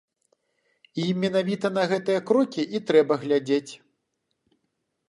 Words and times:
І 1.03 1.05
менавіта 1.25 1.67
на 1.77 1.83
гэтыя 1.91 2.25
крокі 2.31 2.63
і 2.79 2.85
трэба 2.89 3.13
глядзець. 3.27 3.67